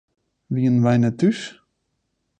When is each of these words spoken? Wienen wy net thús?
Wienen 0.53 0.83
wy 0.85 0.95
net 0.99 1.15
thús? 1.19 1.39